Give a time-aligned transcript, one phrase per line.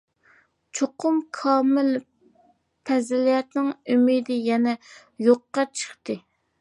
[0.77, 1.91] «چوقۇم كامىل»،
[2.91, 4.75] پەزىلەتنىڭ ئۈمىدى يەنە
[5.27, 6.19] يوققا چىقتى.